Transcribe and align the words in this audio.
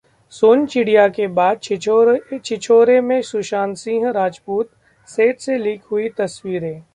सोनचिड़िया 0.33 1.07
के 1.07 1.27
बाद 1.27 1.59
छिछोरे 2.43 3.01
में 3.01 3.21
सुशांत 3.21 3.77
सिंह 3.77 4.09
राजपूत, 4.11 4.69
सेट 5.07 5.39
से 5.39 5.57
लीक 5.57 5.83
हुईं 5.91 6.09
तस्वीरें 6.17 6.81